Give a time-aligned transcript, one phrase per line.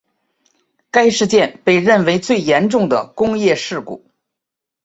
[0.89, 4.03] 该事件被认为最严重的工业事故。